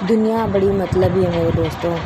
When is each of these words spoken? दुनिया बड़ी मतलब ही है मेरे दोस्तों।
दुनिया 0.00 0.46
बड़ी 0.48 0.70
मतलब 0.74 1.16
ही 1.16 1.24
है 1.24 1.30
मेरे 1.32 1.52
दोस्तों। 1.52 2.00